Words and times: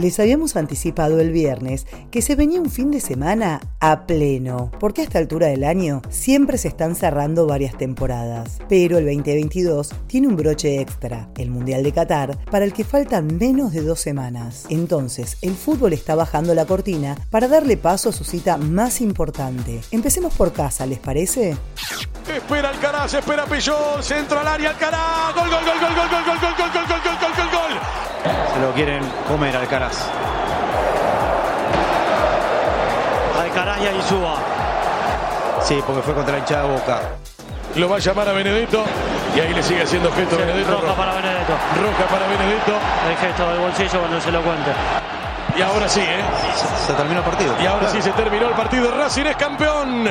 Les 0.00 0.18
habíamos 0.18 0.56
anticipado 0.56 1.20
el 1.20 1.30
viernes 1.30 1.86
que 2.10 2.22
se 2.22 2.34
venía 2.34 2.58
un 2.58 2.70
fin 2.70 2.90
de 2.90 3.00
semana 3.00 3.60
a 3.80 4.06
pleno, 4.06 4.70
porque 4.80 5.02
a 5.02 5.04
esta 5.04 5.18
altura 5.18 5.48
del 5.48 5.62
año 5.62 6.00
siempre 6.08 6.56
se 6.56 6.68
están 6.68 6.96
cerrando 6.96 7.46
varias 7.46 7.76
temporadas. 7.76 8.60
Pero 8.66 8.96
el 8.96 9.04
2022 9.04 9.90
tiene 10.06 10.28
un 10.28 10.36
broche 10.36 10.80
extra, 10.80 11.28
el 11.36 11.50
Mundial 11.50 11.82
de 11.82 11.92
Qatar, 11.92 12.42
para 12.50 12.64
el 12.64 12.72
que 12.72 12.82
faltan 12.82 13.36
menos 13.36 13.74
de 13.74 13.82
dos 13.82 14.00
semanas. 14.00 14.64
Entonces, 14.70 15.36
el 15.42 15.52
fútbol 15.52 15.92
está 15.92 16.14
bajando 16.14 16.54
la 16.54 16.64
cortina 16.64 17.18
para 17.28 17.46
darle 17.46 17.76
paso 17.76 18.08
a 18.08 18.12
su 18.12 18.24
cita 18.24 18.56
más 18.56 19.02
importante. 19.02 19.82
Empecemos 19.90 20.32
por 20.32 20.54
casa, 20.54 20.86
¿les 20.86 20.98
parece? 20.98 21.58
Espera 22.30 22.68
Alcaraz, 22.70 23.14
espera 23.14 23.44
Pillol, 23.44 24.02
centro 24.02 24.38
al 24.40 24.46
área, 24.46 24.70
Alcaraz, 24.70 25.34
gol, 25.34 25.48
gol, 25.50 25.64
gol, 25.64 25.78
gol, 25.80 25.94
gol, 25.94 26.08
gol, 26.08 26.24
gol, 26.24 26.38
gol, 26.40 26.56
gol, 26.56 26.70
gol, 26.72 26.86
gol, 26.86 27.18
gol, 27.20 27.32
gol, 27.36 27.50
gol. 27.50 27.80
Se 28.54 28.60
lo 28.60 28.72
quieren 28.72 29.02
comer 29.28 29.56
Alcaraz. 29.56 29.96
Alcaraz 33.40 33.80
y 33.80 33.86
Aizúa. 33.86 34.34
Sí, 35.62 35.82
porque 35.86 36.02
fue 36.02 36.14
contra 36.14 36.32
la 36.34 36.38
hinchada 36.38 36.62
de 36.62 36.68
Boca. 36.72 37.00
Lo 37.76 37.88
va 37.88 37.96
a 37.96 37.98
llamar 38.00 38.28
a 38.28 38.32
Benedetto 38.32 38.84
y 39.36 39.40
ahí 39.40 39.54
le 39.54 39.62
sigue 39.62 39.82
haciendo 39.82 40.10
gesto 40.12 40.36
Sí, 40.36 40.42
Benedetto. 40.42 40.80
roja 40.80 40.94
para 40.94 41.14
Benedetto. 41.14 41.52
Roja 41.82 42.04
para 42.10 42.26
Benedetto. 42.26 42.72
El 43.08 43.16
gesto 43.16 43.48
del 43.48 43.58
bolsillo 43.60 43.98
cuando 44.00 44.20
se 44.20 44.30
lo 44.32 44.42
cuente. 44.42 44.70
Y 45.56 45.62
ahora 45.62 45.88
sí, 45.88 46.00
¿eh? 46.00 46.20
Se 46.86 46.92
terminó 46.94 47.18
el 47.20 47.24
partido. 47.24 47.54
Y 47.60 47.66
ahora 47.66 47.88
sí 47.88 48.00
se 48.00 48.10
terminó 48.12 48.48
el 48.48 48.54
partido. 48.54 48.90
Racing 48.96 49.26
es 49.26 49.36
campeón. 49.36 50.08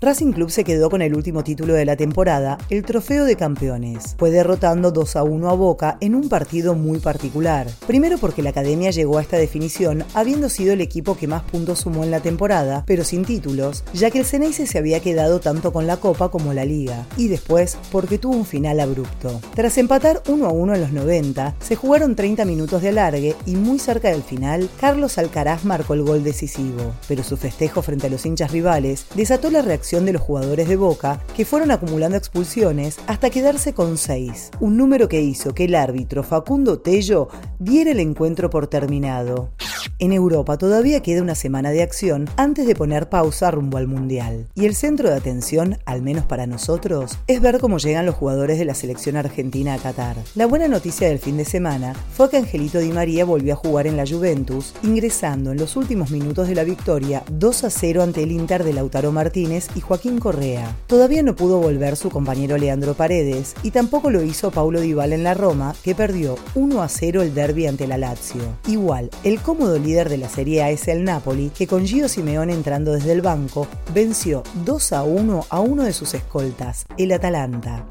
Racing 0.00 0.32
Club 0.32 0.50
se 0.50 0.64
quedó 0.64 0.90
con 0.90 1.02
el 1.02 1.14
último 1.14 1.44
título 1.44 1.72
de 1.72 1.84
la 1.84 1.96
temporada, 1.96 2.58
el 2.68 2.82
Trofeo 2.82 3.24
de 3.24 3.36
Campeones. 3.36 4.16
Fue 4.18 4.30
derrotando 4.30 4.90
2 4.90 5.16
a 5.16 5.22
1 5.22 5.48
a 5.48 5.54
Boca 5.54 5.96
en 6.00 6.14
un 6.14 6.28
partido 6.28 6.74
muy 6.74 6.98
particular. 6.98 7.68
Primero 7.86 8.18
porque 8.18 8.42
la 8.42 8.50
Academia 8.50 8.90
llegó 8.90 9.16
a 9.16 9.22
esta 9.22 9.38
definición 9.38 10.04
habiendo 10.12 10.48
sido 10.48 10.74
el 10.74 10.80
equipo 10.80 11.16
que 11.16 11.28
más 11.28 11.42
puntos 11.42 11.80
sumó 11.80 12.04
en 12.04 12.10
la 12.10 12.20
temporada, 12.20 12.82
pero 12.86 13.04
sin 13.04 13.24
títulos, 13.24 13.84
ya 13.94 14.10
que 14.10 14.18
el 14.18 14.26
Ceneice 14.26 14.66
se 14.66 14.78
había 14.78 15.00
quedado 15.00 15.40
tanto 15.40 15.72
con 15.72 15.86
la 15.86 15.96
Copa 15.96 16.30
como 16.30 16.52
la 16.52 16.66
Liga. 16.66 17.06
Y 17.16 17.28
después 17.28 17.78
porque 17.90 18.18
tuvo 18.18 18.36
un 18.36 18.46
final 18.46 18.80
abrupto. 18.80 19.40
Tras 19.54 19.78
empatar 19.78 20.22
1 20.28 20.44
a 20.44 20.50
1 20.50 20.74
en 20.74 20.80
los 20.80 20.92
90, 20.92 21.54
se 21.60 21.76
jugaron 21.76 22.16
30 22.16 22.44
minutos 22.44 22.82
de 22.82 22.90
alargue 22.90 23.36
y 23.46 23.56
muy 23.56 23.78
cerca 23.78 24.08
del 24.08 24.22
final, 24.22 24.68
Carlos 24.80 25.16
Alcaraz 25.18 25.64
marcó 25.64 25.94
el 25.94 26.02
gol 26.02 26.24
decisivo. 26.24 26.92
Pero 27.08 27.22
su 27.22 27.36
festejo 27.36 27.80
frente 27.80 28.08
a 28.08 28.10
los 28.10 28.26
hinchas 28.26 28.50
rivales 28.50 29.06
desató 29.14 29.50
la 29.50 29.62
reacción 29.62 29.83
de 29.84 30.14
los 30.14 30.22
jugadores 30.22 30.66
de 30.66 30.76
Boca, 30.76 31.20
que 31.36 31.44
fueron 31.44 31.70
acumulando 31.70 32.16
expulsiones 32.16 32.96
hasta 33.06 33.28
quedarse 33.28 33.74
con 33.74 33.98
6, 33.98 34.52
un 34.60 34.78
número 34.78 35.08
que 35.08 35.20
hizo 35.20 35.54
que 35.54 35.66
el 35.66 35.74
árbitro 35.74 36.22
Facundo 36.22 36.78
Tello 36.78 37.28
diera 37.58 37.90
el 37.90 38.00
encuentro 38.00 38.48
por 38.48 38.66
terminado. 38.66 39.50
En 40.00 40.12
Europa 40.12 40.58
todavía 40.58 41.02
queda 41.02 41.22
una 41.22 41.36
semana 41.36 41.70
de 41.70 41.80
acción 41.80 42.28
antes 42.36 42.66
de 42.66 42.74
poner 42.74 43.08
pausa 43.08 43.52
rumbo 43.52 43.78
al 43.78 43.86
Mundial. 43.86 44.48
Y 44.56 44.64
el 44.64 44.74
centro 44.74 45.08
de 45.08 45.14
atención, 45.14 45.78
al 45.84 46.02
menos 46.02 46.24
para 46.24 46.48
nosotros, 46.48 47.16
es 47.28 47.40
ver 47.40 47.60
cómo 47.60 47.78
llegan 47.78 48.04
los 48.04 48.16
jugadores 48.16 48.58
de 48.58 48.64
la 48.64 48.74
selección 48.74 49.16
argentina 49.16 49.72
a 49.72 49.78
Qatar. 49.78 50.16
La 50.34 50.46
buena 50.46 50.66
noticia 50.66 51.06
del 51.06 51.20
fin 51.20 51.36
de 51.36 51.44
semana 51.44 51.94
fue 52.12 52.28
que 52.28 52.38
Angelito 52.38 52.80
Di 52.80 52.90
María 52.90 53.24
volvió 53.24 53.52
a 53.52 53.56
jugar 53.56 53.86
en 53.86 53.96
la 53.96 54.04
Juventus, 54.04 54.74
ingresando 54.82 55.52
en 55.52 55.58
los 55.58 55.76
últimos 55.76 56.10
minutos 56.10 56.48
de 56.48 56.56
la 56.56 56.64
victoria 56.64 57.22
2 57.30 57.64
a 57.64 57.70
0 57.70 58.02
ante 58.02 58.24
el 58.24 58.32
Inter 58.32 58.64
de 58.64 58.72
Lautaro 58.72 59.12
Martínez 59.12 59.68
y 59.76 59.80
Joaquín 59.80 60.18
Correa. 60.18 60.76
Todavía 60.88 61.22
no 61.22 61.36
pudo 61.36 61.60
volver 61.60 61.94
su 61.94 62.10
compañero 62.10 62.58
Leandro 62.58 62.94
Paredes 62.94 63.54
y 63.62 63.70
tampoco 63.70 64.10
lo 64.10 64.24
hizo 64.24 64.50
Paulo 64.50 64.80
Dybala 64.80 65.14
en 65.14 65.22
la 65.22 65.34
Roma, 65.34 65.72
que 65.84 65.94
perdió 65.94 66.36
1 66.56 66.82
a 66.82 66.88
0 66.88 67.22
el 67.22 67.32
derby 67.32 67.68
ante 67.68 67.86
la 67.86 67.96
Lazio. 67.96 68.42
Igual, 68.66 69.10
el 69.22 69.40
cómodo 69.40 69.83
líder 69.84 70.08
de 70.08 70.18
la 70.18 70.28
Serie 70.28 70.62
A 70.62 70.70
es 70.70 70.88
el 70.88 71.04
Napoli, 71.04 71.50
que 71.50 71.66
con 71.66 71.86
Gio 71.86 72.08
Simeone 72.08 72.52
entrando 72.52 72.92
desde 72.92 73.12
el 73.12 73.22
banco, 73.22 73.68
venció 73.92 74.42
2 74.64 74.92
a 74.92 75.02
1 75.04 75.46
a 75.48 75.60
uno 75.60 75.84
de 75.84 75.92
sus 75.92 76.14
escoltas, 76.14 76.86
el 76.98 77.12
Atalanta. 77.12 77.86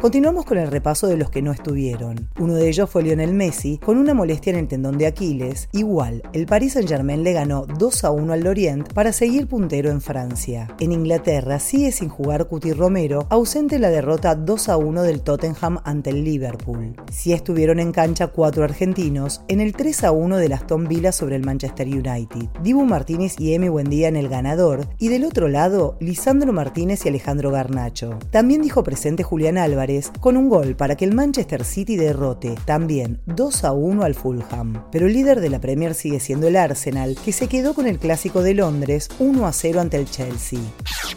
Continuamos 0.00 0.44
con 0.44 0.58
el 0.58 0.70
repaso 0.70 1.08
de 1.08 1.16
los 1.16 1.28
que 1.28 1.42
no 1.42 1.50
estuvieron. 1.50 2.30
Uno 2.38 2.54
de 2.54 2.68
ellos 2.68 2.88
fue 2.88 3.02
Lionel 3.02 3.34
Messi, 3.34 3.78
con 3.78 3.98
una 3.98 4.14
molestia 4.14 4.50
en 4.52 4.60
el 4.60 4.68
tendón 4.68 4.96
de 4.96 5.08
Aquiles. 5.08 5.68
Igual, 5.72 6.22
el 6.32 6.46
Paris 6.46 6.74
Saint-Germain 6.74 7.24
le 7.24 7.32
ganó 7.32 7.66
2 7.66 8.04
a 8.04 8.12
1 8.12 8.32
al 8.32 8.44
Lorient 8.44 8.92
para 8.92 9.12
seguir 9.12 9.48
puntero 9.48 9.90
en 9.90 10.00
Francia. 10.00 10.68
En 10.78 10.92
Inglaterra 10.92 11.58
sigue 11.58 11.90
sin 11.90 12.10
jugar 12.10 12.46
Cuti 12.46 12.74
Romero, 12.74 13.26
ausente 13.28 13.74
en 13.74 13.82
la 13.82 13.90
derrota 13.90 14.36
2 14.36 14.68
a 14.68 14.76
1 14.76 15.02
del 15.02 15.20
Tottenham 15.20 15.80
ante 15.82 16.10
el 16.10 16.22
Liverpool. 16.22 16.94
Sí 17.10 17.32
estuvieron 17.32 17.80
en 17.80 17.90
cancha 17.90 18.28
cuatro 18.28 18.62
argentinos 18.62 19.40
en 19.48 19.60
el 19.60 19.72
3 19.72 20.04
a 20.04 20.12
1 20.12 20.36
del 20.36 20.52
Aston 20.52 20.86
Villa 20.86 21.10
sobre 21.10 21.34
el 21.34 21.44
Manchester 21.44 21.88
United. 21.88 22.48
Dibu 22.62 22.84
Martínez 22.84 23.34
y 23.40 23.52
Emi 23.52 23.68
Buendía 23.68 24.06
en 24.06 24.16
el 24.16 24.28
ganador, 24.28 24.86
y 25.00 25.08
del 25.08 25.24
otro 25.24 25.48
lado, 25.48 25.96
Lisandro 25.98 26.52
Martínez 26.52 27.04
y 27.04 27.08
Alejandro 27.08 27.50
Garnacho. 27.50 28.16
También 28.30 28.62
dijo 28.62 28.84
presente 28.84 29.24
Julián 29.24 29.58
Álvarez 29.58 29.87
con 30.20 30.36
un 30.36 30.48
gol 30.48 30.76
para 30.76 30.96
que 30.96 31.04
el 31.04 31.14
Manchester 31.14 31.64
City 31.64 31.96
derrote 31.96 32.54
también 32.66 33.20
2 33.26 33.64
a 33.64 33.72
1 33.72 34.02
al 34.02 34.14
Fulham. 34.14 34.84
Pero 34.92 35.06
el 35.06 35.14
líder 35.14 35.40
de 35.40 35.48
la 35.48 35.60
Premier 35.60 35.94
sigue 35.94 36.20
siendo 36.20 36.46
el 36.46 36.56
Arsenal, 36.56 37.16
que 37.24 37.32
se 37.32 37.48
quedó 37.48 37.74
con 37.74 37.86
el 37.86 37.98
clásico 37.98 38.42
de 38.42 38.54
Londres 38.54 39.08
1 39.18 39.46
a 39.46 39.52
0 39.52 39.80
ante 39.80 39.96
el 39.96 40.10
Chelsea. 40.10 40.60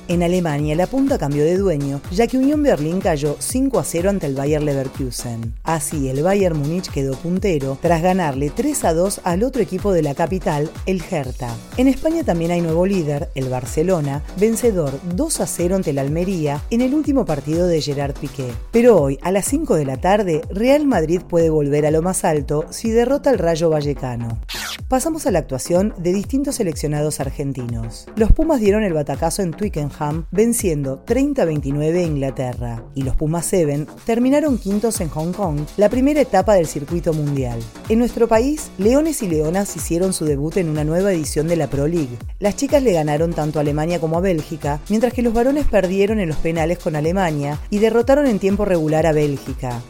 En 0.07 0.23
Alemania 0.23 0.75
la 0.75 0.87
punta 0.87 1.17
cambió 1.17 1.43
de 1.43 1.57
dueño, 1.57 2.01
ya 2.11 2.27
que 2.27 2.37
Unión 2.37 2.63
Berlín 2.63 3.01
cayó 3.01 3.35
5 3.39 3.79
a 3.79 3.83
0 3.83 4.09
ante 4.09 4.27
el 4.27 4.35
Bayer 4.35 4.61
Leverkusen. 4.61 5.53
Así 5.63 6.09
el 6.09 6.23
Bayern 6.23 6.57
Múnich 6.57 6.89
quedó 6.91 7.15
puntero 7.15 7.77
tras 7.81 8.01
ganarle 8.01 8.49
3 8.49 8.83
a 8.85 8.93
2 8.93 9.21
al 9.23 9.43
otro 9.43 9.61
equipo 9.61 9.91
de 9.91 10.01
la 10.01 10.15
capital, 10.15 10.69
el 10.85 11.01
Hertha. 11.09 11.55
En 11.77 11.87
España 11.87 12.23
también 12.23 12.51
hay 12.51 12.61
nuevo 12.61 12.85
líder, 12.85 13.29
el 13.35 13.49
Barcelona, 13.49 14.23
vencedor 14.37 14.99
2 15.15 15.39
a 15.41 15.47
0 15.47 15.75
ante 15.75 15.91
el 15.91 15.99
Almería 15.99 16.61
en 16.69 16.81
el 16.81 16.93
último 16.93 17.25
partido 17.25 17.67
de 17.67 17.81
Gerard 17.81 18.15
Piqué. 18.15 18.51
Pero 18.71 19.01
hoy, 19.01 19.19
a 19.21 19.31
las 19.31 19.45
5 19.45 19.75
de 19.75 19.85
la 19.85 19.97
tarde, 19.97 20.41
Real 20.49 20.85
Madrid 20.85 21.21
puede 21.27 21.49
volver 21.49 21.85
a 21.85 21.91
lo 21.91 22.01
más 22.01 22.23
alto 22.23 22.65
si 22.69 22.91
derrota 22.91 23.29
al 23.29 23.39
Rayo 23.39 23.69
Vallecano. 23.69 24.39
Pasamos 24.87 25.25
a 25.25 25.31
la 25.31 25.39
actuación 25.39 25.93
de 25.97 26.13
distintos 26.13 26.55
seleccionados 26.55 27.19
argentinos. 27.19 28.07
Los 28.15 28.31
Pumas 28.31 28.59
dieron 28.59 28.83
el 28.83 28.93
batacazo 28.93 29.41
en 29.41 29.51
Twickenham, 29.51 30.25
venciendo 30.31 31.03
30-29 31.05 31.97
a 31.97 32.01
Inglaterra, 32.01 32.83
y 32.95 33.03
los 33.03 33.15
Pumas 33.15 33.45
7 33.45 33.87
terminaron 34.05 34.57
quintos 34.57 35.01
en 35.01 35.09
Hong 35.09 35.33
Kong, 35.33 35.61
la 35.77 35.89
primera 35.89 36.21
etapa 36.21 36.55
del 36.55 36.67
circuito 36.67 37.13
mundial. 37.13 37.59
En 37.89 37.99
nuestro 37.99 38.27
país, 38.27 38.71
Leones 38.77 39.21
y 39.23 39.27
Leonas 39.27 39.75
hicieron 39.75 40.13
su 40.13 40.25
debut 40.25 40.57
en 40.57 40.69
una 40.69 40.83
nueva 40.83 41.11
edición 41.11 41.47
de 41.47 41.55
la 41.55 41.67
Pro 41.67 41.87
League. 41.87 42.17
Las 42.39 42.55
chicas 42.55 42.83
le 42.83 42.93
ganaron 42.93 43.33
tanto 43.33 43.59
a 43.59 43.61
Alemania 43.61 43.99
como 43.99 44.17
a 44.17 44.21
Bélgica, 44.21 44.79
mientras 44.89 45.13
que 45.13 45.21
los 45.21 45.33
varones 45.33 45.65
perdieron 45.67 46.19
en 46.19 46.29
los 46.29 46.37
penales 46.37 46.79
con 46.79 46.95
Alemania 46.95 47.59
y 47.69 47.79
derrotaron 47.79 48.27
en 48.27 48.39
tiempo 48.39 48.65
regular 48.65 49.05
a 49.05 49.13
Bélgica. 49.13 49.81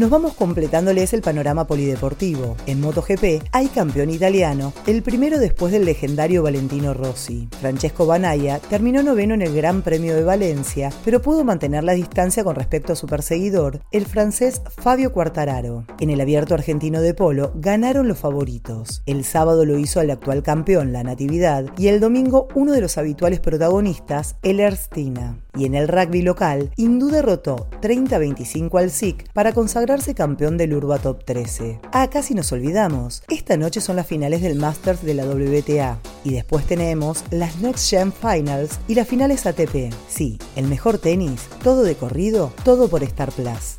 Nos 0.00 0.08
vamos 0.08 0.32
completándoles 0.32 1.12
el 1.12 1.20
panorama 1.20 1.66
polideportivo. 1.66 2.56
En 2.64 2.80
MotoGP 2.80 3.44
hay 3.52 3.66
campeón 3.68 4.08
italiano, 4.08 4.72
el 4.86 5.02
primero 5.02 5.38
después 5.38 5.74
del 5.74 5.84
legendario 5.84 6.42
Valentino 6.42 6.94
Rossi. 6.94 7.50
Francesco 7.60 8.06
Banaya 8.06 8.60
terminó 8.60 9.02
noveno 9.02 9.34
en 9.34 9.42
el 9.42 9.54
Gran 9.54 9.82
Premio 9.82 10.16
de 10.16 10.24
Valencia, 10.24 10.90
pero 11.04 11.20
pudo 11.20 11.44
mantener 11.44 11.84
la 11.84 11.92
distancia 11.92 12.42
con 12.44 12.56
respecto 12.56 12.94
a 12.94 12.96
su 12.96 13.08
perseguidor, 13.08 13.82
el 13.92 14.06
francés 14.06 14.62
Fabio 14.74 15.12
Quartararo. 15.12 15.84
En 16.00 16.08
el 16.08 16.22
abierto 16.22 16.54
argentino 16.54 17.02
de 17.02 17.12
polo 17.12 17.52
ganaron 17.56 18.08
los 18.08 18.16
favoritos. 18.16 19.02
El 19.04 19.22
sábado 19.22 19.66
lo 19.66 19.76
hizo 19.78 20.00
el 20.00 20.12
actual 20.12 20.42
campeón, 20.42 20.94
la 20.94 21.04
Natividad, 21.04 21.66
y 21.76 21.88
el 21.88 22.00
domingo 22.00 22.48
uno 22.54 22.72
de 22.72 22.80
los 22.80 22.96
habituales 22.96 23.40
protagonistas, 23.40 24.36
el 24.40 24.60
Erstina. 24.60 25.36
Y 25.58 25.66
en 25.66 25.74
el 25.74 25.88
rugby 25.88 26.22
local, 26.22 26.70
Hindú 26.76 27.08
derrotó 27.08 27.68
30-25 27.82 28.78
al 28.78 28.90
SIC 28.90 29.30
para 29.32 29.52
consagrarse 29.90 30.14
campeón 30.14 30.56
del 30.56 30.74
Urba 30.74 30.98
Top 30.98 31.24
13. 31.24 31.80
Ah, 31.92 32.08
casi 32.08 32.32
nos 32.32 32.52
olvidamos. 32.52 33.24
Esta 33.28 33.56
noche 33.56 33.80
son 33.80 33.96
las 33.96 34.06
finales 34.06 34.40
del 34.40 34.54
Masters 34.54 35.02
de 35.02 35.14
la 35.14 35.26
WTA. 35.26 35.98
Y 36.22 36.32
después 36.32 36.64
tenemos 36.64 37.24
las 37.32 37.58
Next 37.60 37.90
Gen 37.90 38.12
Finals 38.12 38.78
y 38.86 38.94
las 38.94 39.08
finales 39.08 39.46
ATP. 39.46 39.92
Sí, 40.08 40.38
el 40.54 40.68
mejor 40.68 40.98
tenis, 40.98 41.48
todo 41.64 41.82
de 41.82 41.96
corrido, 41.96 42.52
todo 42.64 42.88
por 42.88 43.02
Star 43.02 43.32
Plus. 43.32 43.78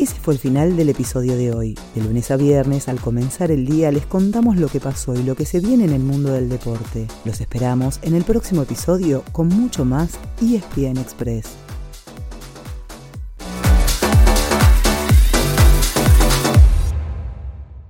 Ese 0.00 0.16
fue 0.16 0.34
el 0.34 0.40
final 0.40 0.76
del 0.76 0.88
episodio 0.88 1.36
de 1.36 1.52
hoy. 1.52 1.78
De 1.94 2.02
lunes 2.02 2.32
a 2.32 2.36
viernes, 2.36 2.88
al 2.88 3.00
comenzar 3.00 3.52
el 3.52 3.66
día, 3.66 3.92
les 3.92 4.04
contamos 4.04 4.56
lo 4.56 4.66
que 4.66 4.80
pasó 4.80 5.14
y 5.14 5.22
lo 5.22 5.36
que 5.36 5.46
se 5.46 5.60
viene 5.60 5.84
en 5.84 5.92
el 5.92 6.02
mundo 6.02 6.32
del 6.32 6.48
deporte. 6.48 7.06
Los 7.24 7.40
esperamos 7.40 8.00
en 8.02 8.16
el 8.16 8.24
próximo 8.24 8.62
episodio 8.62 9.22
con 9.30 9.46
mucho 9.46 9.84
más 9.84 10.18
ESPN 10.42 10.98
Express. 10.98 11.65